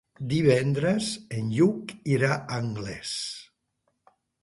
[0.29, 1.09] Divendres
[1.41, 3.15] en Lluc irà a Anglès.